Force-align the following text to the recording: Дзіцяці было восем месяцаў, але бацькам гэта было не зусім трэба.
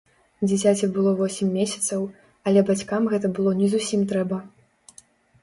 Дзіцяці 0.51 0.87
было 0.95 1.11
восем 1.19 1.51
месяцаў, 1.57 2.07
але 2.49 2.65
бацькам 2.71 3.03
гэта 3.13 3.27
было 3.37 3.51
не 3.61 3.67
зусім 3.77 4.01
трэба. 4.15 4.43